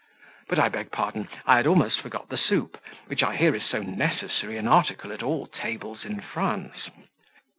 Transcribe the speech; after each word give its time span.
But 0.49 0.57
I 0.57 0.67
beg 0.67 0.89
pardon, 0.89 1.27
I 1.45 1.57
had 1.57 1.67
almost 1.67 2.01
forgot 2.01 2.29
the 2.29 2.37
soup, 2.39 2.81
which 3.05 3.21
I 3.21 3.35
hear 3.35 3.55
is 3.55 3.61
so 3.69 3.83
necessary 3.83 4.57
an 4.57 4.67
article 4.67 5.11
at 5.11 5.21
all 5.21 5.45
tables 5.45 6.03
in 6.05 6.19
France. 6.21 6.89